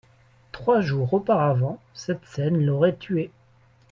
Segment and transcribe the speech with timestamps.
[0.51, 3.29] Trois jours auparavant, cette scène l'aurait tué.